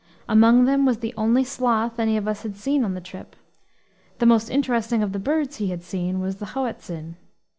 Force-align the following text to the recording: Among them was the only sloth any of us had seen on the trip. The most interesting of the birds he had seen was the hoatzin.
Among 0.27 0.65
them 0.65 0.83
was 0.83 0.97
the 0.97 1.13
only 1.15 1.43
sloth 1.43 1.99
any 1.99 2.17
of 2.17 2.27
us 2.27 2.41
had 2.41 2.57
seen 2.57 2.83
on 2.83 2.95
the 2.95 3.01
trip. 3.01 3.35
The 4.17 4.25
most 4.25 4.49
interesting 4.49 5.03
of 5.03 5.11
the 5.11 5.19
birds 5.19 5.57
he 5.57 5.67
had 5.69 5.83
seen 5.83 6.19
was 6.19 6.37
the 6.37 6.47
hoatzin. 6.57 7.17